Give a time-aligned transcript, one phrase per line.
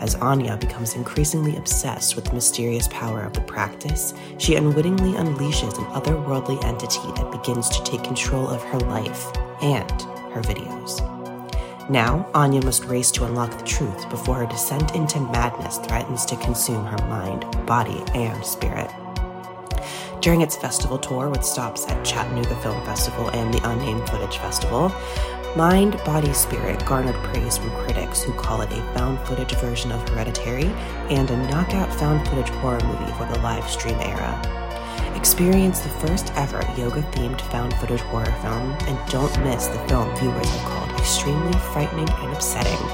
[0.00, 5.78] As Anya becomes increasingly obsessed with the mysterious power of the practice, she unwittingly unleashes
[5.78, 9.30] an otherworldly entity that begins to take control of her life
[9.62, 9.90] and
[10.32, 11.00] her videos.
[11.88, 16.36] Now, Anya must race to unlock the truth before her descent into madness threatens to
[16.36, 18.90] consume her mind, body, and spirit.
[20.26, 24.92] During its festival tour with stops at Chattanooga Film Festival and the Unnamed Footage Festival,
[25.54, 30.08] Mind, Body, Spirit garnered praise from critics who call it a found footage version of
[30.08, 30.64] Hereditary
[31.10, 34.34] and a knockout found footage horror movie for the live stream era.
[35.14, 40.12] Experience the first ever yoga themed found footage horror film and don't miss the film
[40.16, 42.84] viewers have called extremely frightening and upsetting.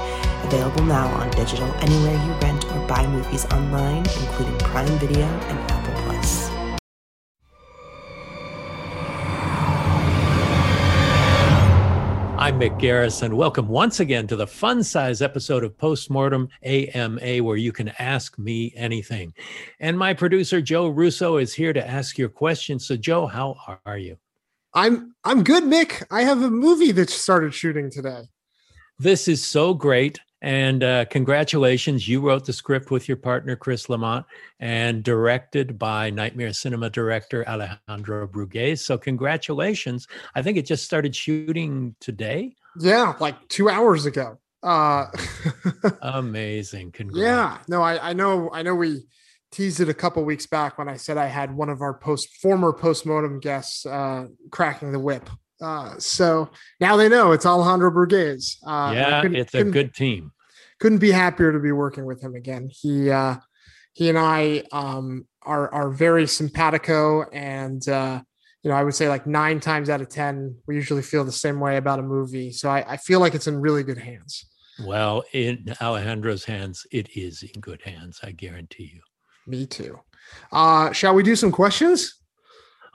[0.43, 5.71] Available now on digital anywhere you rent or buy movies online, including Prime Video and
[5.71, 5.82] Apple
[12.53, 13.27] I'm Mick Garris.
[13.33, 18.37] Welcome once again to the fun size episode of Postmortem AMA, where you can ask
[18.37, 19.33] me anything.
[19.79, 22.85] And my producer, Joe Russo, is here to ask your questions.
[22.85, 24.17] So, Joe, how are you?
[24.75, 26.05] I'm I'm good, Mick.
[26.11, 28.21] I have a movie that started shooting today.
[28.99, 30.19] This is so great.
[30.43, 34.25] And uh, congratulations, you wrote the script with your partner, Chris LaMartina,
[34.59, 38.79] and directed by Nightmare Cinema director Alejandro Brugués.
[38.79, 40.05] So, congratulations.
[40.35, 42.55] I think it just started shooting today.
[42.77, 44.37] Yeah, like two hours ago.
[44.61, 45.05] Uh,
[46.01, 46.91] Amazing.
[46.91, 47.21] Congrats.
[47.21, 49.05] Yeah, no, I, I know, I know we
[49.51, 52.35] teased it a couple weeks back when I said I had one of our post
[52.41, 55.29] former postmortem guests uh, cracking the whip
[55.63, 56.49] uh, so
[56.81, 58.57] now they know it's Alejandro Brugués.
[58.65, 60.31] Uh, yeah, it's a good team.
[60.79, 62.69] Couldn't be happier to be working with him again.
[62.69, 63.37] He uh,
[63.93, 68.21] he and I um, are are very simpatico, and uh,
[68.61, 71.31] you know I would say like nine times out of ten we usually feel the
[71.31, 72.51] same way about a movie.
[72.51, 74.45] So I, I feel like it's in really good hands.
[74.85, 78.19] Well, in Alejandro's hands, it is in good hands.
[78.21, 79.01] I guarantee you.
[79.47, 79.99] Me too.
[80.51, 82.15] Uh, shall we do some questions?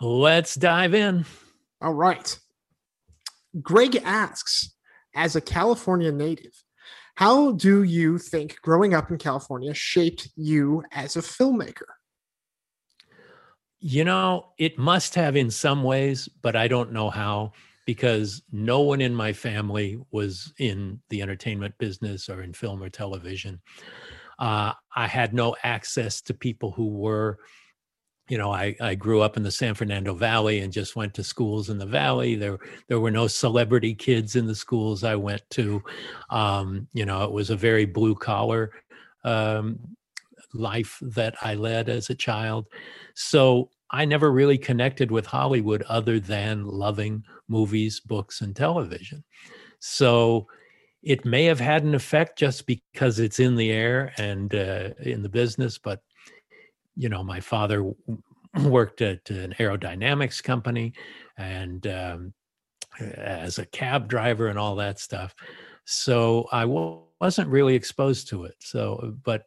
[0.01, 1.25] Let's dive in.
[1.81, 2.39] All right.
[3.63, 4.75] Greg asks,
[5.15, 6.53] as a California native,
[7.17, 11.89] how do you think growing up in California shaped you as a filmmaker?
[13.81, 17.53] You know, it must have in some ways, but I don't know how
[17.87, 22.91] because no one in my family was in the entertainment business or in film or
[22.91, 23.61] television.
[24.39, 27.39] Uh, I had no access to people who were
[28.29, 31.25] you know, I, I grew up in the San Fernando Valley and just went to
[31.25, 32.35] schools in the valley.
[32.35, 32.59] There
[32.89, 35.83] there were no celebrity kids in the schools I went to.
[36.31, 38.73] Um, you know, it was a very blue collar
[39.25, 39.79] um,
[40.53, 42.67] life that I led as a child.
[43.15, 49.25] So I never really connected with Hollywood other than loving movies, books, and television.
[49.81, 50.47] So
[51.03, 55.23] it may have had an effect just because it's in the air and uh, in
[55.23, 56.03] the business, but
[56.99, 57.91] you know, my father
[58.65, 60.93] worked at an aerodynamics company
[61.39, 62.35] and um,
[63.01, 65.35] as a cab driver and all that stuff.
[65.85, 68.57] So I w- wasn't really exposed to it.
[68.59, 69.45] So, but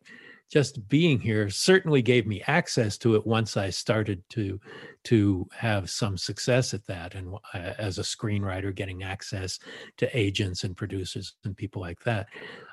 [0.51, 4.59] just being here certainly gave me access to it once I started to
[5.03, 9.59] to have some success at that, and uh, as a screenwriter, getting access
[9.97, 12.27] to agents and producers and people like that.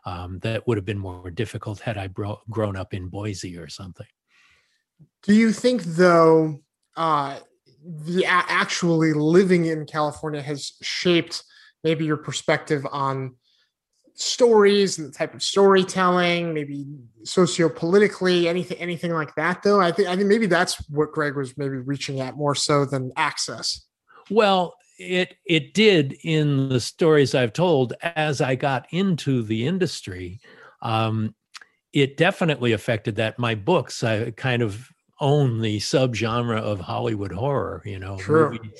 [0.05, 3.69] Um, that would have been more difficult had I bro- grown up in Boise or
[3.69, 4.07] something.
[5.23, 6.61] Do you think, though,
[6.97, 7.39] uh,
[7.85, 11.43] the actually living in California has shaped
[11.85, 13.37] maybe your perspective on
[14.15, 16.85] stories and the type of storytelling, maybe
[17.23, 19.63] socio-politically, anything, anything like that?
[19.63, 22.85] Though I think I think maybe that's what Greg was maybe reaching at more so
[22.85, 23.87] than access.
[24.31, 30.41] Well, it it did in the stories I've told as I got into the industry.
[30.83, 31.35] Um,
[31.93, 33.39] it definitely affected that.
[33.39, 34.91] My books, I kind of
[35.21, 38.51] own the subgenre of Hollywood horror, you know, sure.
[38.51, 38.71] movie,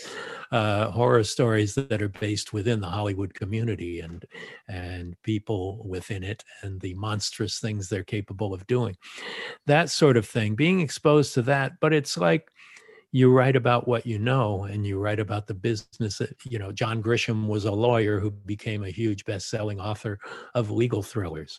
[0.53, 4.25] uh, horror stories that are based within the Hollywood community and
[4.69, 8.97] and people within it and the monstrous things they're capable of doing.
[9.67, 12.49] That sort of thing, being exposed to that, but it's like
[13.11, 16.71] you write about what you know and you write about the business that you know
[16.71, 20.19] john grisham was a lawyer who became a huge best-selling author
[20.55, 21.59] of legal thrillers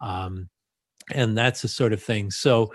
[0.00, 0.48] um,
[1.12, 2.30] and that's the sort of thing.
[2.30, 2.72] So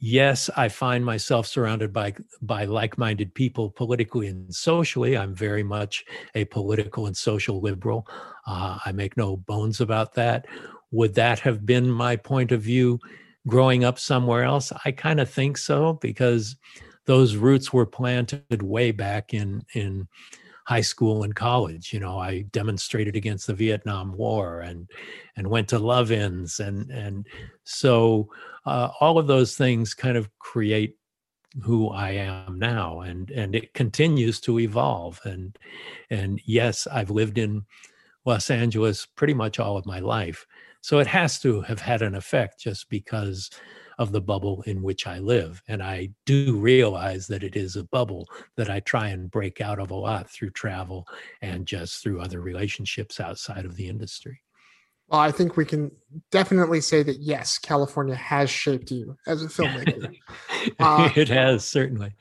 [0.00, 2.12] yes i find myself surrounded by
[2.42, 5.16] by like-minded people politically and socially.
[5.16, 6.04] I'm very much
[6.34, 8.06] a political and social liberal.
[8.46, 10.46] Uh, i make no bones about that.
[10.90, 13.00] Would that have been my point of view
[13.46, 14.72] growing up somewhere else?
[14.84, 16.56] I kind of think so because
[17.06, 20.06] those roots were planted way back in in
[20.64, 21.92] high school and college.
[21.92, 24.90] You know, I demonstrated against the Vietnam War and
[25.36, 27.26] and went to love-ins and and
[27.64, 28.28] so
[28.66, 30.96] uh, all of those things kind of create
[31.62, 35.20] who I am now, and and it continues to evolve.
[35.24, 35.56] And
[36.10, 37.64] and yes, I've lived in
[38.24, 40.46] Los Angeles pretty much all of my life,
[40.80, 43.50] so it has to have had an effect just because
[43.98, 45.62] of the bubble in which I live.
[45.68, 49.78] And I do realize that it is a bubble that I try and break out
[49.78, 51.06] of a lot through travel
[51.42, 54.40] and just through other relationships outside of the industry.
[55.08, 55.90] Well, I think we can
[56.30, 60.16] definitely say that yes, California has shaped you as a filmmaker.
[60.78, 62.14] uh, it has certainly.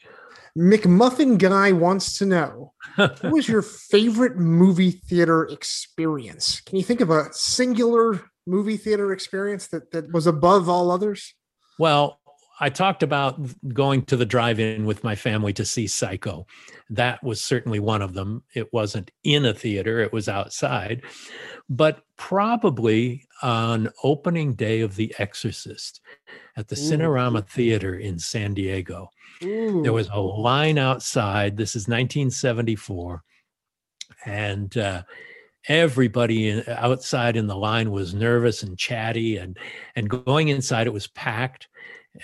[0.57, 6.61] McMuffin Guy wants to know what was your favorite movie theater experience?
[6.61, 11.33] Can you think of a singular movie theater experience that, that was above all others?
[11.79, 12.19] Well,
[12.59, 13.39] I talked about
[13.73, 16.45] going to the drive in with my family to see Psycho.
[16.89, 18.43] That was certainly one of them.
[18.53, 21.01] It wasn't in a theater, it was outside.
[21.67, 25.99] But probably on opening day of The Exorcist
[26.55, 26.79] at the Ooh.
[26.79, 29.09] Cinerama Theater in San Diego,
[29.43, 29.81] Ooh.
[29.81, 31.57] there was a line outside.
[31.57, 33.23] This is 1974.
[34.25, 35.03] And, uh,
[35.67, 39.57] everybody outside in the line was nervous and chatty and
[39.95, 41.67] and going inside it was packed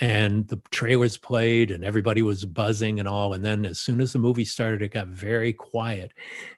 [0.01, 4.13] and the trailers played and everybody was buzzing and all and then as soon as
[4.13, 6.11] the movie started it got very quiet.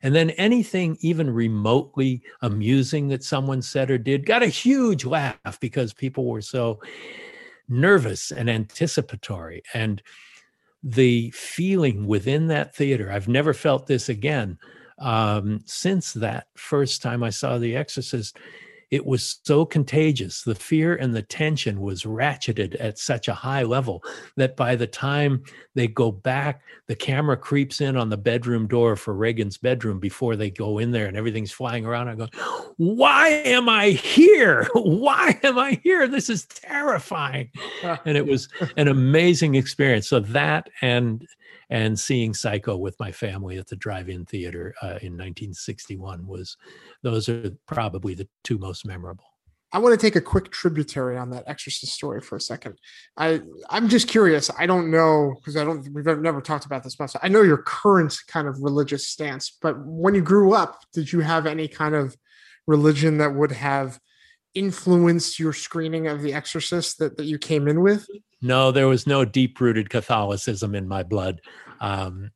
[0.03, 5.59] And then anything even remotely amusing that someone said or did got a huge laugh
[5.61, 6.81] because people were so
[7.69, 9.63] nervous and anticipatory.
[9.73, 10.01] And
[10.83, 14.57] the feeling within that theater i've never felt this again
[15.01, 18.37] um, since that first time I saw The Exorcist,
[18.91, 20.43] it was so contagious.
[20.43, 24.03] The fear and the tension was ratcheted at such a high level
[24.35, 25.43] that by the time
[25.75, 30.35] they go back, the camera creeps in on the bedroom door for Regan's bedroom before
[30.35, 32.09] they go in there and everything's flying around.
[32.09, 32.27] I go,
[32.75, 34.67] Why am I here?
[34.73, 36.05] Why am I here?
[36.09, 37.49] This is terrifying.
[38.05, 40.09] and it was an amazing experience.
[40.09, 41.25] So that and
[41.71, 46.57] and seeing Psycho with my family at the drive-in theater uh, in 1961 was
[47.01, 49.23] those are probably the two most memorable.
[49.73, 52.77] I want to take a quick tributary on that Exorcist story for a second.
[53.15, 53.39] I
[53.69, 54.51] I'm just curious.
[54.59, 57.15] I don't know because I don't we've never talked about this much.
[57.23, 61.21] I know your current kind of religious stance, but when you grew up, did you
[61.21, 62.17] have any kind of
[62.67, 63.97] religion that would have
[64.53, 68.07] influenced your screening of The Exorcist that, that you came in with?
[68.41, 71.41] No, there was no deep rooted Catholicism in my blood.
[71.79, 72.31] Um,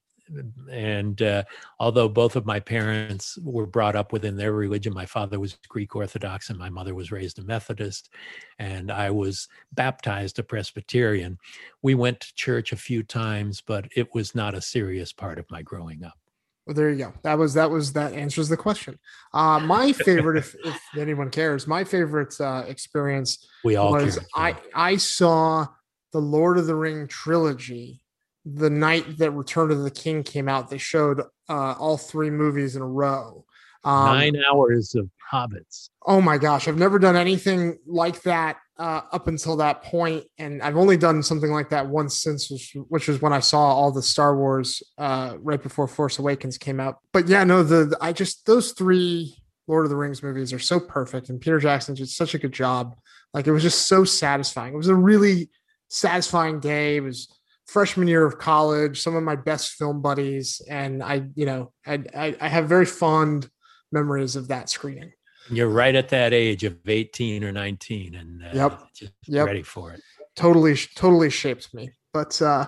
[0.72, 1.44] and uh,
[1.80, 5.96] although both of my parents were brought up within their religion, my father was Greek
[5.96, 8.10] Orthodox and my mother was raised a Methodist,
[8.58, 11.38] and I was baptized a Presbyterian.
[11.82, 15.50] We went to church a few times, but it was not a serious part of
[15.52, 16.18] my growing up.
[16.66, 17.14] Well, there you go.
[17.24, 18.98] That was that was that answers the question.
[19.34, 24.26] Uh, my favorite, if, if anyone cares, my favorite uh, experience we all was care,
[24.36, 25.68] I I saw
[26.12, 28.02] the Lord of the Ring trilogy
[28.46, 30.70] the night that Return of the King came out.
[30.70, 33.46] They showed uh, all three movies in a row.
[33.84, 35.90] Um, Nine hours of hobbits.
[36.06, 40.62] Oh my gosh, I've never done anything like that uh, up until that point, and
[40.62, 43.92] I've only done something like that once since, which, which was when I saw all
[43.92, 47.00] the Star Wars uh, right before Force Awakens came out.
[47.14, 50.60] But yeah, no, the, the I just those three Lord of the Rings movies are
[50.60, 52.96] so perfect, and Peter Jackson did such a good job.
[53.34, 54.74] Like it was just so satisfying.
[54.74, 55.50] It was a really
[55.90, 56.98] satisfying day.
[56.98, 57.30] It was
[57.68, 62.04] freshman year of college, some of my best film buddies, and I, you know, I,
[62.16, 63.50] I, I have very fond
[63.92, 65.14] memories of that screening.
[65.50, 68.80] You're right at that age of 18 or 19 and uh, yep.
[68.96, 69.46] just yep.
[69.46, 70.02] ready for it.
[70.36, 71.92] Totally, totally shaped me.
[72.14, 72.68] But, uh,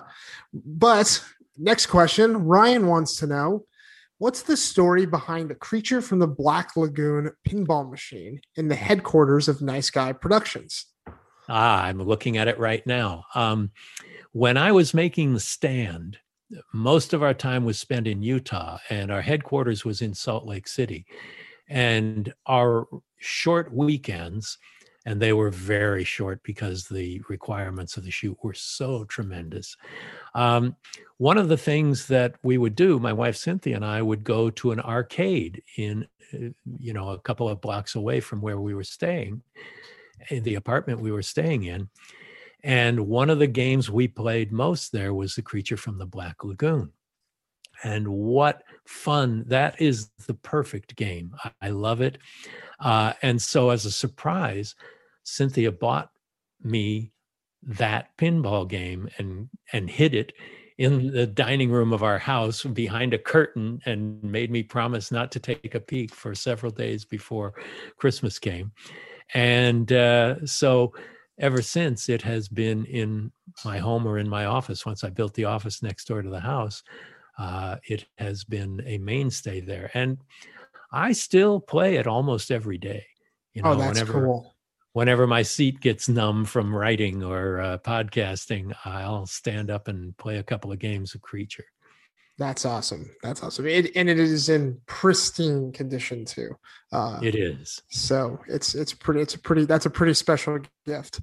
[0.52, 1.22] but
[1.56, 3.64] next question, Ryan wants to know,
[4.18, 9.48] what's the story behind the creature from the Black Lagoon pinball machine in the headquarters
[9.48, 10.86] of Nice Guy Productions?
[11.48, 13.24] Ah, I'm looking at it right now.
[13.34, 13.70] Um,
[14.32, 16.18] when I was making the stand,
[16.72, 20.68] most of our time was spent in Utah, and our headquarters was in Salt Lake
[20.68, 21.06] City.
[21.68, 22.86] And our
[23.18, 24.58] short weekends
[25.08, 29.74] and they were very short because the requirements of the shoot were so tremendous.
[30.34, 30.76] Um,
[31.16, 34.50] one of the things that we would do, my wife Cynthia and I would go
[34.50, 38.74] to an arcade in, uh, you know, a couple of blocks away from where we
[38.74, 39.40] were staying,
[40.28, 41.88] in the apartment we were staying in.
[42.62, 46.44] And one of the games we played most there was The Creature from the Black
[46.44, 46.92] Lagoon.
[47.82, 49.44] And what fun!
[49.46, 51.34] That is the perfect game.
[51.44, 52.18] I, I love it.
[52.80, 54.74] Uh, and so, as a surprise,
[55.24, 56.10] Cynthia bought
[56.62, 57.12] me
[57.62, 60.32] that pinball game and and hid it
[60.78, 65.32] in the dining room of our house behind a curtain and made me promise not
[65.32, 67.52] to take a peek for several days before
[67.96, 68.70] Christmas came.
[69.34, 70.94] And uh, so
[71.40, 73.32] ever since, it has been in
[73.64, 74.86] my home or in my office.
[74.86, 76.82] Once I built the office next door to the house,
[77.38, 79.90] uh, it has been a mainstay there.
[79.94, 80.18] And
[80.92, 83.06] I still play it almost every day.
[83.54, 84.54] You oh, know, oh, that's whenever, cool.
[84.92, 90.38] Whenever my seat gets numb from writing or uh, podcasting, I'll stand up and play
[90.38, 91.64] a couple of games of Creature.
[92.38, 93.10] That's awesome.
[93.22, 93.66] That's awesome.
[93.66, 96.56] It, and it is in pristine condition too.
[96.92, 97.82] Uh, it is.
[97.90, 99.20] So it's it's pretty.
[99.20, 99.64] It's a pretty.
[99.64, 101.20] That's a pretty special gift.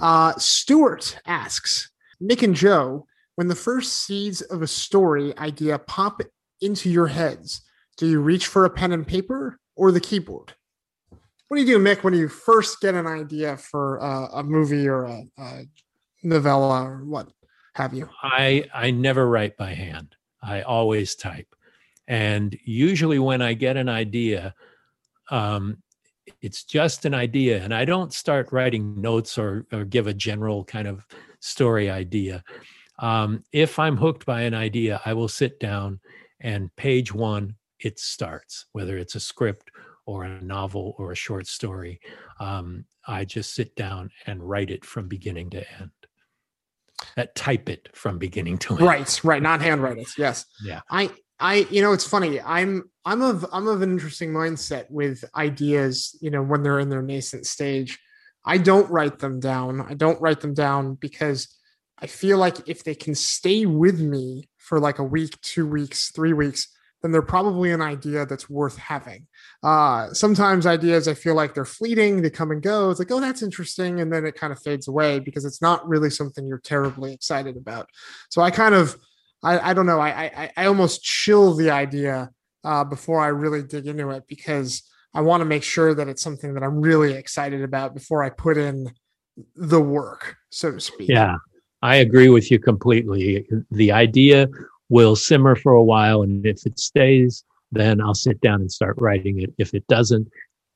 [0.00, 1.90] Uh, Stuart asks
[2.20, 3.06] Mick and Joe,
[3.36, 6.20] when the first seeds of a story idea pop
[6.60, 7.62] into your heads,
[7.96, 10.54] do you reach for a pen and paper or the keyboard?
[11.48, 14.88] What do you do, Mick, when you first get an idea for uh, a movie
[14.88, 15.62] or a, a
[16.22, 17.28] novella or what
[17.74, 18.08] have you?
[18.22, 20.16] I I never write by hand.
[20.42, 21.54] I always type.
[22.06, 24.54] And usually when I get an idea,
[25.30, 25.78] um,
[26.40, 27.62] it's just an idea.
[27.62, 31.06] And I don't start writing notes or, or give a general kind of
[31.40, 32.44] story idea.
[32.98, 36.00] Um, if I'm hooked by an idea, I will sit down
[36.40, 39.70] and page one, it starts, whether it's a script
[40.06, 42.00] or a novel or a short story.
[42.38, 45.90] Um, I just sit down and write it from beginning to end
[47.16, 48.82] that type it from beginning to end.
[48.82, 50.08] Right, right, not handwrite it.
[50.18, 50.46] Yes.
[50.62, 50.80] Yeah.
[50.90, 52.40] I I you know it's funny.
[52.40, 56.88] I'm I'm of I'm of an interesting mindset with ideas, you know, when they're in
[56.88, 57.98] their nascent stage.
[58.44, 59.80] I don't write them down.
[59.80, 61.48] I don't write them down because
[62.04, 66.10] I feel like if they can stay with me for like a week, two weeks,
[66.10, 66.68] three weeks,
[67.00, 69.26] then they're probably an idea that's worth having.
[69.62, 72.90] Uh, sometimes ideas I feel like they're fleeting, they come and go.
[72.90, 75.88] It's like, oh, that's interesting, and then it kind of fades away because it's not
[75.88, 77.88] really something you're terribly excited about.
[78.28, 78.98] So I kind of,
[79.42, 82.28] I, I don't know, I, I, I almost chill the idea
[82.64, 84.82] uh, before I really dig into it because
[85.14, 88.28] I want to make sure that it's something that I'm really excited about before I
[88.28, 88.92] put in
[89.56, 91.08] the work, so to speak.
[91.08, 91.36] Yeah,
[91.84, 93.46] I agree with you completely.
[93.70, 94.48] The idea
[94.88, 96.22] will simmer for a while.
[96.22, 99.52] And if it stays, then I'll sit down and start writing it.
[99.58, 100.26] If it doesn't,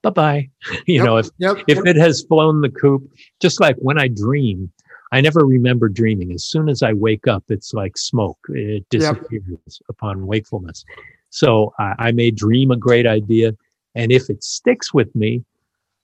[0.02, 0.50] bye bye.
[0.86, 1.86] You yep, know, if, yep, if yep.
[1.86, 3.10] it has flown the coop,
[3.40, 4.70] just like when I dream,
[5.10, 6.30] I never remember dreaming.
[6.32, 8.38] As soon as I wake up, it's like smoke.
[8.50, 10.84] It disappears upon wakefulness.
[11.30, 13.56] So I, I may dream a great idea.
[13.94, 15.42] And if it sticks with me,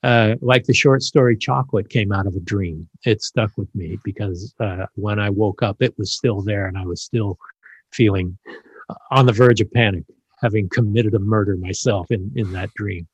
[0.04, 2.86] uh, like the short story Chocolate came out of a dream.
[3.06, 6.76] It stuck with me because uh, when I woke up, it was still there and
[6.76, 7.38] I was still
[7.90, 8.36] feeling
[9.10, 10.04] on the verge of panic,
[10.42, 13.08] having committed a murder myself in, in that dream.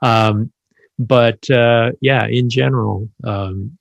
[0.00, 0.50] Um,
[0.98, 3.76] but uh, yeah, in general, um,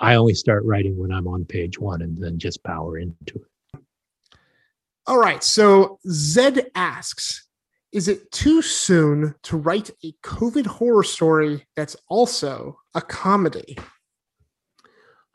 [0.00, 3.80] I only start writing when I'm on page one and then just power into it.
[5.06, 5.42] All right.
[5.42, 7.46] So Zed asks
[7.94, 13.78] Is it too soon to write a COVID horror story that's also a comedy?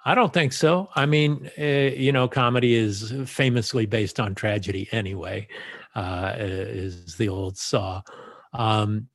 [0.03, 0.89] I don't think so.
[0.93, 5.47] I mean, uh, you know, comedy is famously based on tragedy anyway,
[5.95, 8.01] uh, is the old saw.
[8.51, 9.07] Um,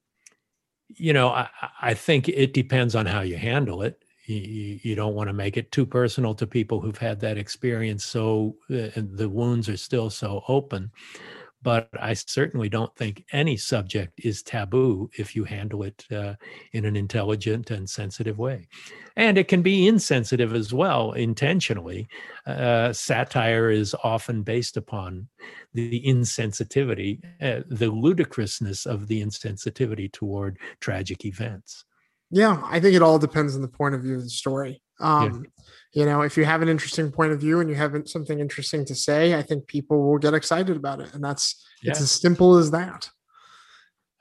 [0.88, 1.48] you know, I,
[1.82, 4.04] I, think it depends on how you handle it.
[4.26, 8.04] You, you don't want to make it too personal to people who've had that experience.
[8.04, 10.92] So uh, the wounds are still so open
[11.64, 16.34] but I certainly don't think any subject is taboo if you handle it uh,
[16.72, 18.68] in an intelligent and sensitive way.
[19.16, 22.06] And it can be insensitive as well, intentionally.
[22.46, 25.28] Uh, satire is often based upon
[25.72, 31.86] the insensitivity, uh, the ludicrousness of the insensitivity toward tragic events.
[32.30, 34.82] Yeah, I think it all depends on the point of view of the story.
[35.00, 35.50] Um, yeah
[35.94, 38.84] you know if you have an interesting point of view and you have something interesting
[38.84, 41.14] to say i think people will get excited about it.
[41.14, 41.92] And that's yeah.
[41.92, 43.08] it's as simple as that.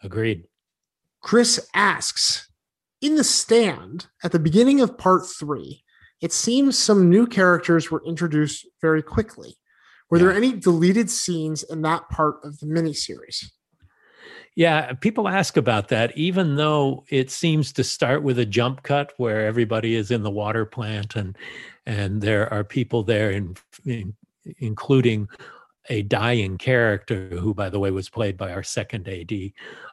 [0.02, 0.46] Agreed.
[1.22, 2.50] Chris asks
[3.02, 5.84] in the stand at the beginning of part three
[6.22, 9.58] it seems some new characters were introduced very quickly.
[10.10, 10.26] Were yeah.
[10.26, 13.44] there any deleted scenes in that part of the miniseries
[14.56, 19.14] Yeah, people ask about that, even though it seems to start with a jump cut
[19.18, 21.36] where everybody is in the water plant and
[21.86, 23.56] and there are people there, in,
[23.86, 24.16] in,
[24.60, 25.28] including
[25.90, 29.34] a dying character who, by the way, was played by our second AD,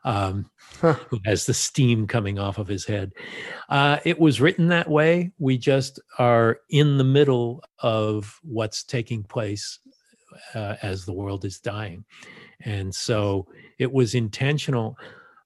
[0.05, 0.49] um,
[0.81, 0.95] huh.
[1.09, 3.13] who has the steam coming off of his head.
[3.69, 5.33] Uh, it was written that way.
[5.39, 9.81] We just are in the middle of what's taking place
[10.55, 12.05] uh, as the world is dying.
[12.65, 13.47] And so
[13.79, 14.97] it was intentional,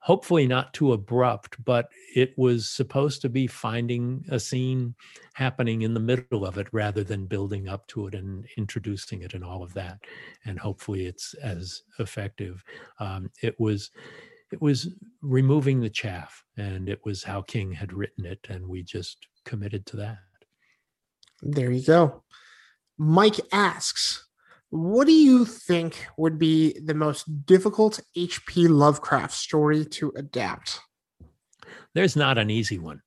[0.01, 4.95] hopefully not too abrupt, but it was supposed to be finding a scene
[5.35, 9.35] happening in the middle of it rather than building up to it and introducing it
[9.35, 9.99] and all of that.
[10.45, 12.65] And hopefully it's as effective.
[12.99, 13.91] Um, it was
[14.55, 14.89] it was
[15.21, 19.85] removing the chaff and it was how king had written it and we just committed
[19.85, 20.19] to that
[21.43, 22.23] there you go
[22.97, 24.24] mike asks
[24.75, 28.67] what do you think would be the most difficult H.P.
[28.67, 30.81] Lovecraft story to adapt?
[31.95, 33.01] There's not an easy one.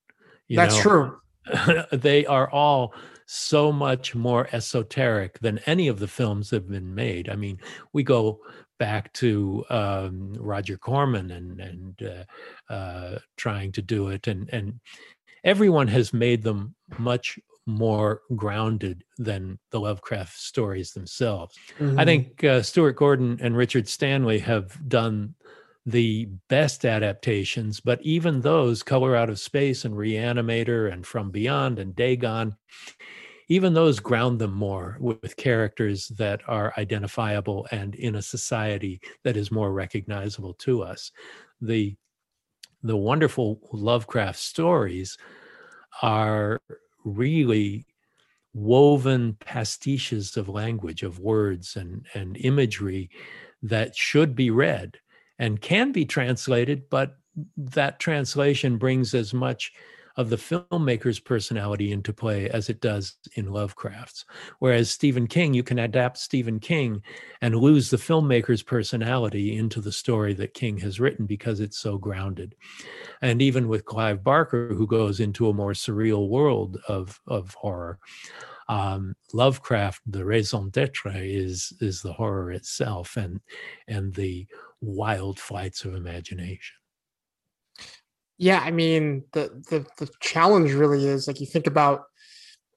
[0.49, 0.81] That's know?
[0.81, 1.83] true.
[1.91, 2.93] they are all
[3.25, 7.27] so much more esoteric than any of the films that have been made.
[7.29, 7.59] I mean,
[7.91, 8.39] we go
[8.79, 14.79] back to um, Roger Corman and and uh, uh, trying to do it, and and
[15.43, 21.55] everyone has made them much more grounded than the Lovecraft stories themselves.
[21.77, 21.99] Mm-hmm.
[21.99, 25.35] I think uh, Stuart Gordon and Richard Stanley have done
[25.85, 31.79] the best adaptations, but even those, Color Out of Space and Reanimator and From Beyond
[31.79, 32.55] and Dagon,
[33.49, 39.37] even those ground them more with characters that are identifiable and in a society that
[39.37, 41.11] is more recognizable to us.
[41.61, 41.95] The
[42.83, 45.17] the wonderful Lovecraft stories
[46.01, 46.61] are
[47.03, 47.85] really
[48.53, 53.09] woven pastiches of language, of words and, and imagery
[53.61, 54.97] that should be read
[55.39, 57.17] and can be translated, but
[57.55, 59.71] that translation brings as much
[60.17, 64.25] of the filmmaker's personality into play as it does in Lovecraft's.
[64.59, 67.01] Whereas Stephen King, you can adapt Stephen King
[67.41, 71.97] and lose the filmmaker's personality into the story that King has written because it's so
[71.97, 72.55] grounded.
[73.21, 77.99] And even with Clive Barker, who goes into a more surreal world of, of horror,
[78.69, 83.39] um, Lovecraft, the raison d'etre is is the horror itself and
[83.87, 84.45] and the
[84.81, 86.75] wild flights of imagination.
[88.37, 92.03] Yeah, I mean the the the challenge really is like you think about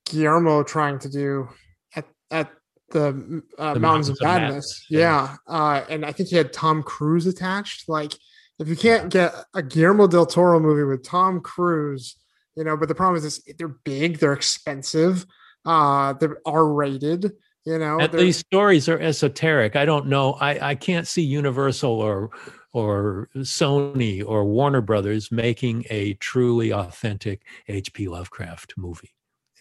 [0.07, 1.49] Guillermo trying to do
[1.94, 2.51] at at
[2.90, 4.51] the, uh, the Mountains, Mountains, of Madness.
[4.51, 4.87] Madness.
[4.90, 5.37] Yeah, yeah.
[5.46, 7.88] Uh, and I think he had Tom Cruise attached.
[7.88, 8.14] Like,
[8.59, 12.16] if you can't get a Guillermo del Toro movie with Tom Cruise,
[12.57, 15.25] you know, but the problem is this, they're big, they're expensive,
[15.64, 17.33] uh, they're R rated.
[17.64, 19.77] You know, these stories are esoteric.
[19.77, 20.33] I don't know.
[20.33, 22.31] I I can't see Universal or
[22.72, 28.09] or Sony or Warner Brothers making a truly authentic H.P.
[28.09, 29.14] Lovecraft movie.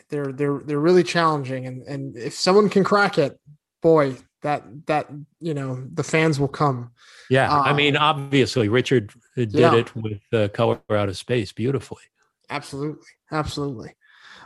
[0.09, 3.39] They're they're they're really challenging, and and if someone can crack it,
[3.81, 5.07] boy, that that
[5.39, 6.91] you know the fans will come.
[7.29, 9.75] Yeah, uh, I mean, obviously Richard did yeah.
[9.75, 12.01] it with uh, Color Out of Space beautifully.
[12.49, 13.95] Absolutely, absolutely.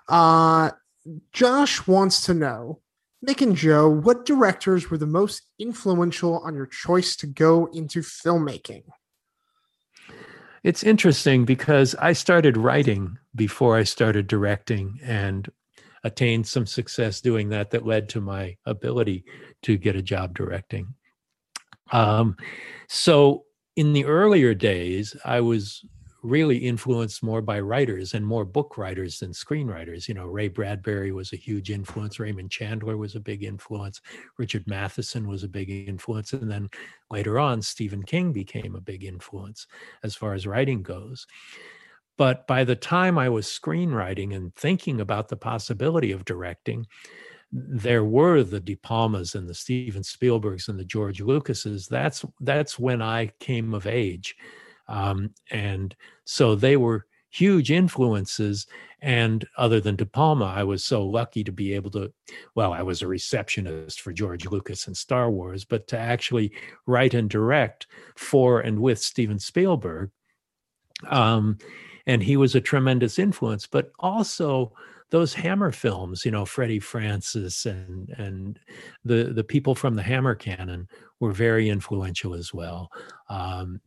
[0.10, 0.72] Uh,
[1.32, 2.80] Josh wants to know
[3.26, 8.02] Mick and Joe, what directors were the most influential on your choice to go into
[8.02, 8.84] filmmaking?
[10.64, 15.50] It's interesting because I started writing before I started directing and
[16.04, 19.24] attained some success doing that that led to my ability
[19.64, 20.94] to get a job directing.
[21.94, 22.36] Um,
[22.90, 23.46] so
[23.78, 25.86] in the earlier days, I was
[26.24, 30.08] really influenced more by writers and more book writers than screenwriters.
[30.08, 32.18] You know, Ray Bradbury was a huge influence.
[32.20, 34.00] Raymond Chandler was a big influence.
[34.38, 36.32] Richard Matheson was a big influence.
[36.32, 36.70] And then
[37.12, 39.68] later on, Stephen King became a big influence
[40.04, 41.28] as far as writing goes.
[42.18, 46.88] But by the time I was screenwriting and thinking about the possibility of directing,
[47.52, 51.88] there were the De Palmas and the Steven Spielbergs and the George Lucases.
[51.88, 54.36] That's that's when I came of age
[54.94, 58.68] um, and so they were huge influences.
[59.02, 62.14] And other than De Palma, I was so lucky to be able to,
[62.54, 66.52] well, I was a receptionist for George Lucas and Star Wars, but to actually
[66.86, 70.12] write and direct for and with Steven Spielberg.
[71.10, 71.58] Um,
[72.06, 74.74] and he was a tremendous influence, but also
[75.14, 78.60] those Hammer films, you know, Freddie Francis and and
[79.06, 80.88] the the people from the Hammer canon
[81.20, 82.90] were very influential as well,
[83.30, 83.80] um,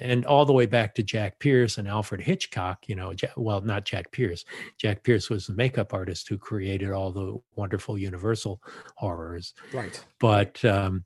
[0.00, 2.88] and all the way back to Jack Pierce and Alfred Hitchcock.
[2.88, 4.44] You know, well, not Jack Pierce.
[4.76, 8.62] Jack Pierce was the makeup artist who created all the wonderful Universal
[8.94, 9.54] horrors.
[9.72, 10.00] Right.
[10.20, 11.04] But um,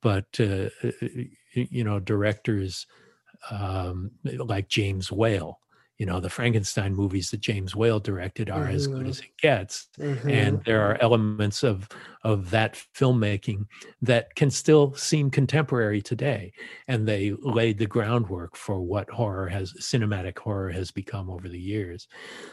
[0.00, 0.68] but uh,
[1.54, 2.86] you know, directors
[3.50, 5.58] um, like James Whale.
[5.98, 8.74] You know, the Frankenstein movies that James Whale directed are mm-hmm.
[8.74, 9.08] as good mm-hmm.
[9.08, 10.30] as it gets, mm-hmm.
[10.30, 11.88] and there are elements of
[12.22, 13.66] of that filmmaking
[14.02, 16.52] that can still seem contemporary today,
[16.86, 21.60] and they laid the groundwork for what horror has cinematic horror has become over the
[21.60, 22.06] years.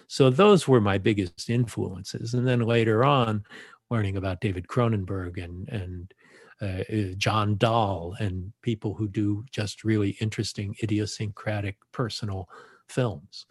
[0.08, 3.46] So those were my biggest influences, and then later on,
[3.92, 6.14] learning about David Cronenberg and and
[6.62, 12.48] uh, uh, John Dahl and people who do just really interesting, idiosyncratic, personal
[12.90, 13.46] films.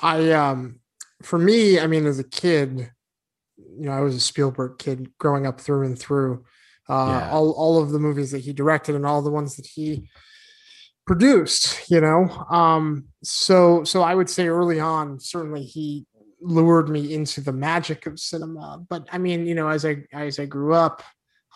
[0.00, 0.80] I, um,
[1.22, 2.90] for me, I mean, as a kid,
[3.56, 6.44] you know, I was a Spielberg kid growing up through and through.
[6.88, 7.30] Uh, yeah.
[7.30, 10.08] all all of the movies that he directed and all the ones that he
[11.06, 12.28] produced, you know.
[12.50, 16.06] Um, so so I would say early on, certainly he
[16.40, 18.84] lured me into the magic of cinema.
[18.88, 21.02] But I mean, you know, as I as I grew up,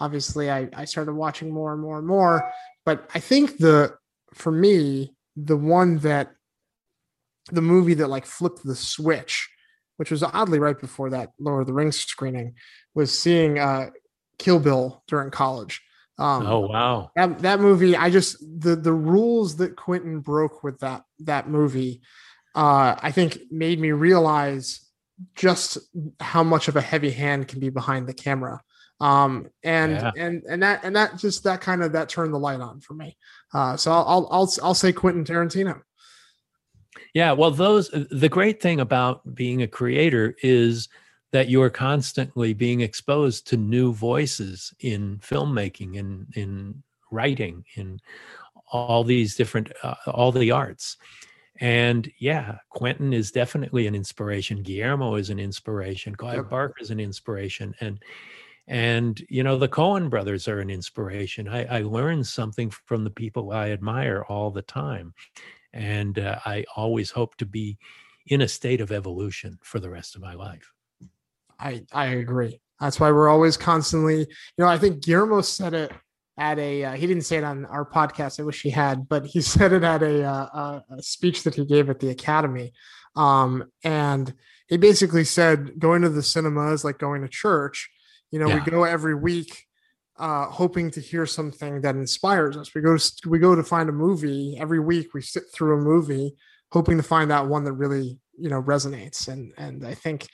[0.01, 2.51] obviously I, I started watching more and more and more.
[2.85, 3.95] But I think the
[4.35, 6.33] for me, the one that
[7.51, 9.49] the movie that like flipped the switch,
[9.97, 12.55] which was oddly right before that Lord of the Rings screening,
[12.95, 13.91] was seeing uh
[14.39, 15.83] Kill Bill during college.
[16.19, 17.11] Um, oh wow!
[17.17, 22.03] That, that movie, I just the the rules that Quentin broke with that that movie,
[22.55, 24.81] uh, I think made me realize
[25.35, 25.79] just
[26.21, 28.61] how much of a heavy hand can be behind the camera
[29.03, 30.13] um and yeah.
[30.17, 32.95] and and that and that just that kind of that turned the light on for
[32.95, 33.17] me.
[33.53, 35.83] Uh so i'll i'll i'll, I'll say quentin tarantino.
[37.13, 40.89] Yeah well those the great thing about being a creator is
[41.33, 48.01] that you're constantly being exposed to new voices in filmmaking in in writing in
[48.71, 50.97] all these different uh, all the arts.
[51.61, 54.63] And yeah quentin is definitely an inspiration.
[54.63, 56.15] Guillermo is an inspiration.
[56.15, 56.51] Clive yep.
[56.51, 57.75] barker is an inspiration.
[57.81, 57.99] And
[58.69, 61.49] and, you know, the Coen brothers are an inspiration.
[61.49, 65.15] I, I learn something from the people I admire all the time.
[65.73, 67.79] And uh, I always hope to be
[68.27, 70.73] in a state of evolution for the rest of my life.
[71.59, 72.61] I, I agree.
[72.81, 74.27] That's why we're always constantly, you
[74.59, 75.93] know, I think Guillermo said it
[76.39, 78.39] at a, uh, he didn't say it on our podcast.
[78.39, 81.65] I wish he had, but he said it at a, uh, a speech that he
[81.65, 82.73] gave at the Academy.
[83.17, 84.33] Um, and
[84.69, 87.91] he basically said going to the cinema is like going to church
[88.33, 88.65] you know, yeah.
[88.65, 89.67] we go every week
[90.19, 92.75] uh, hoping to hear something that inspires us.
[92.75, 95.15] We go to, we go to find a movie every week.
[95.15, 96.35] We sit through a movie
[96.73, 99.29] hoping to find that one that really you know resonates.
[99.29, 100.27] And and I think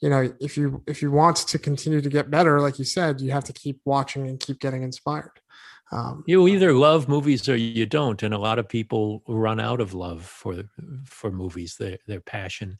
[0.00, 3.20] you know if you if you want to continue to get better, like you said,
[3.20, 5.40] you have to keep watching and keep getting inspired.
[5.92, 9.80] Um, you either love movies or you don't, and a lot of people run out
[9.80, 10.64] of love for
[11.04, 11.76] for movies.
[11.78, 12.78] Their their passion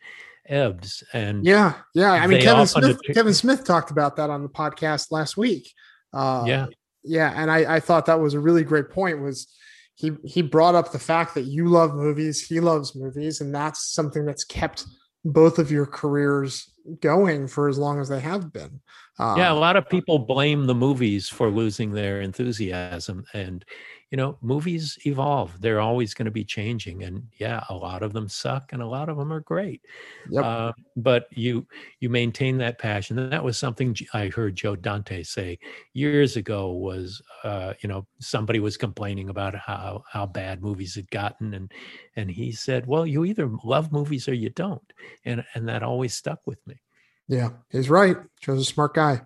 [0.49, 2.13] ebbs, and yeah, yeah.
[2.13, 2.99] I mean, Kevin Smith.
[3.15, 5.73] Kevin Smith talked about that on the podcast last week.
[6.13, 6.67] Uh, yeah,
[7.03, 9.21] yeah, and I, I thought that was a really great point.
[9.21, 9.49] Was
[9.95, 13.93] he he brought up the fact that you love movies, he loves movies, and that's
[13.93, 14.85] something that's kept
[15.25, 18.81] both of your careers going for as long as they have been.
[19.19, 23.65] Um, yeah, a lot of people blame the movies for losing their enthusiasm, and
[24.11, 25.61] you know, movies evolve.
[25.61, 28.87] They're always going to be changing, and yeah, a lot of them suck, and a
[28.87, 29.83] lot of them are great.
[30.31, 30.45] Yep.
[30.45, 31.67] Uh, but you
[31.99, 33.19] you maintain that passion.
[33.19, 35.59] And that was something I heard Joe Dante say
[35.93, 36.73] years ago.
[36.73, 41.73] Was uh, you know somebody was complaining about how how bad movies had gotten, and
[42.15, 44.93] and he said, well, you either love movies or you don't,
[45.25, 46.81] and and that always stuck with me.
[47.27, 48.17] Yeah, he's right.
[48.41, 49.23] Joe's a smart guy.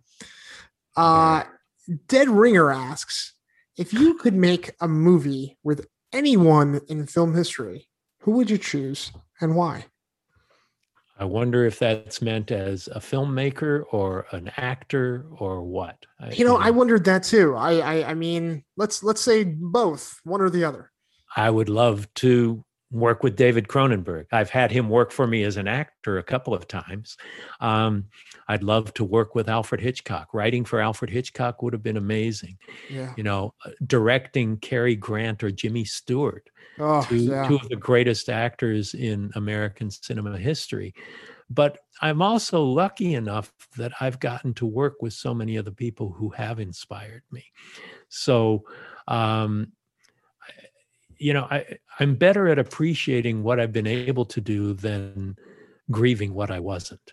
[0.96, 1.44] Uh,
[2.08, 3.34] Dead Ringer asks
[3.76, 7.88] if you could make a movie with anyone in film history,
[8.20, 9.86] who would you choose and why?
[11.18, 16.06] I wonder if that's meant as a filmmaker or an actor or what.
[16.32, 17.54] you know, I wondered that too.
[17.54, 20.90] I, I, I mean, let's let's say both, one or the other.
[21.36, 24.26] I would love to work with David Cronenberg.
[24.32, 27.16] I've had him work for me as an actor a couple of times.
[27.60, 28.06] Um,
[28.48, 30.34] I'd love to work with Alfred Hitchcock.
[30.34, 32.58] Writing for Alfred Hitchcock would have been amazing.
[32.88, 33.12] Yeah.
[33.16, 36.50] You know, uh, directing Cary Grant or Jimmy Stewart,
[36.80, 37.46] oh, two, yeah.
[37.46, 40.92] two of the greatest actors in American cinema history.
[41.48, 45.72] But I'm also lucky enough that I've gotten to work with so many of the
[45.72, 47.44] people who have inspired me.
[48.08, 48.64] So,
[49.08, 49.72] um,
[51.20, 51.64] you know, I,
[52.00, 55.36] I'm better at appreciating what I've been able to do than
[55.90, 57.12] grieving what I wasn't.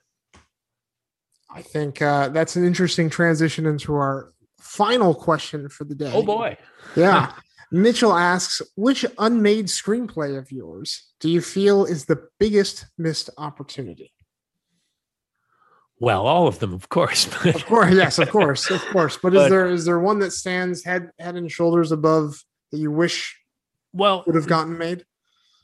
[1.49, 6.11] I think uh, that's an interesting transition into our final question for the day.
[6.13, 6.57] Oh boy.
[6.95, 7.33] Yeah.
[7.71, 14.13] Mitchell asks, which unmade screenplay of yours do you feel is the biggest missed opportunity?
[15.99, 17.25] Well, all of them, of course.
[17.45, 19.17] of course, yes, of course, of course.
[19.21, 22.41] But, but is there is there one that stands head head and shoulders above
[22.71, 23.35] that you wish
[23.97, 25.05] well would have gotten made?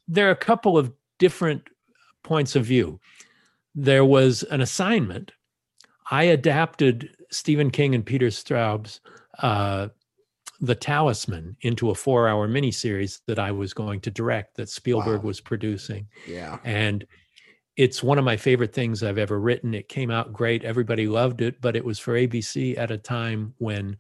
[0.08, 1.63] There are a couple of different
[2.24, 3.00] points of view.
[3.76, 5.32] There was an assignment.
[6.12, 9.00] I adapted Stephen King and Peter Straub's
[9.39, 9.89] uh,
[10.60, 15.22] The Talisman into a four hour miniseries that I was going to direct that Spielberg
[15.22, 15.28] wow.
[15.28, 16.08] was producing.
[16.28, 16.60] Yeah.
[16.63, 17.06] And
[17.76, 19.74] it's one of my favorite things I've ever written.
[19.74, 20.63] It came out great.
[20.63, 23.98] Everybody loved it, but it was for ABC at a time when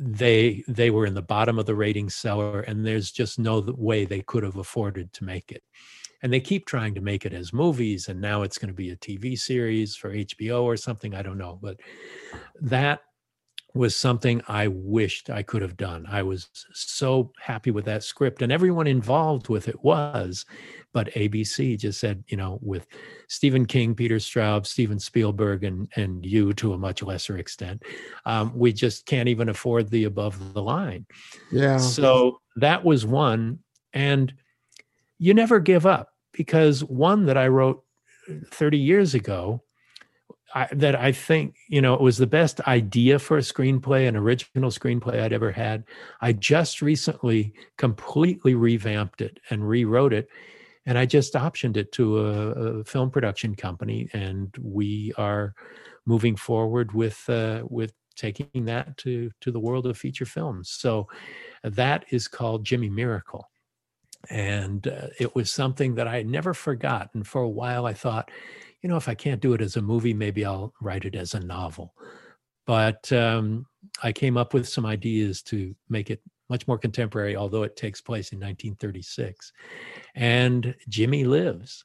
[0.00, 4.04] they they were in the bottom of the rating cellar and there's just no way
[4.04, 5.62] they could have afforded to make it.
[6.22, 8.90] And they keep trying to make it as movies and now it's going to be
[8.90, 11.78] a tv series for hbo or something i don't know but
[12.60, 13.00] that
[13.74, 16.06] was something i wished i could have done.
[16.10, 20.44] I was so happy with that script and everyone involved with it was
[20.92, 22.86] but abc just said you know with
[23.28, 27.82] stephen king peter straub steven spielberg and and you to a much lesser extent
[28.26, 31.06] um, we just can't even afford the above the line.
[31.50, 31.78] Yeah.
[31.78, 33.60] So that was one
[33.92, 34.32] and
[35.18, 37.82] you never give up because one that I wrote
[38.46, 39.62] 30 years ago
[40.54, 44.16] I, that I think, you know, it was the best idea for a screenplay, an
[44.16, 45.84] original screenplay I'd ever had.
[46.20, 50.28] I just recently completely revamped it and rewrote it.
[50.86, 54.08] And I just optioned it to a, a film production company.
[54.12, 55.54] And we are
[56.06, 60.70] moving forward with, uh, with taking that to, to the world of feature films.
[60.70, 61.08] So
[61.62, 63.50] that is called Jimmy Miracle
[64.28, 67.10] and uh, it was something that I never forgot.
[67.14, 68.30] And For a while, I thought,
[68.82, 71.34] you know, if I can't do it as a movie, maybe I'll write it as
[71.34, 71.94] a novel.
[72.66, 73.66] But um,
[74.02, 78.00] I came up with some ideas to make it much more contemporary, although it takes
[78.00, 79.52] place in 1936.
[80.14, 81.84] And Jimmy lives.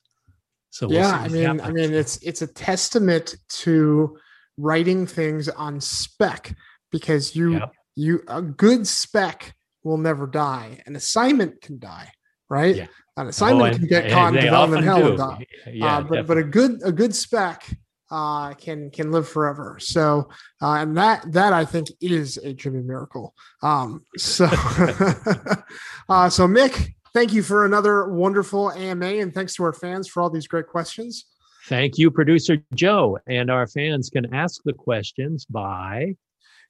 [0.69, 1.61] So we'll yeah, I mean, happens.
[1.61, 4.17] I mean, it's it's a testament to
[4.57, 6.53] writing things on spec
[6.91, 7.71] because you yep.
[7.95, 10.81] you a good spec will never die.
[10.85, 12.11] An assignment can die
[12.49, 12.75] right?
[12.75, 12.87] Yeah.
[13.17, 15.45] An assignment oh, can get caught in development hell and die.
[15.71, 17.63] Yeah, uh, but but a good a good spec
[18.11, 19.77] uh, can can live forever.
[19.79, 20.29] So
[20.61, 23.33] uh, and that that I think is a Jimmy miracle.
[23.63, 24.45] Um, so
[26.09, 30.21] uh, so Mick, thank you for another wonderful AMA, and thanks to our fans for
[30.21, 31.25] all these great questions.
[31.67, 36.15] Thank you, producer Joe, and our fans can ask the questions by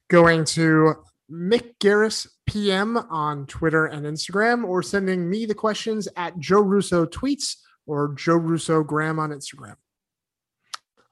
[0.08, 0.94] going to
[1.30, 7.06] Mick Garris PM on Twitter and Instagram, or sending me the questions at Joe Russo
[7.06, 9.76] tweets or Joe Russo Graham on Instagram.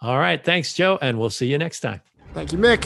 [0.00, 0.42] All right.
[0.42, 0.98] Thanks, Joe.
[1.00, 2.00] And we'll see you next time.
[2.34, 2.84] Thank you, Mick.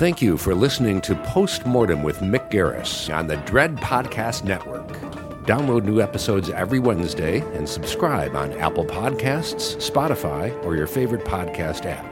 [0.00, 5.09] Thank you for listening to Postmortem with Mick Garris on the Dread Podcast Network.
[5.50, 11.86] Download new episodes every Wednesday and subscribe on Apple Podcasts, Spotify, or your favorite podcast
[11.86, 12.09] app.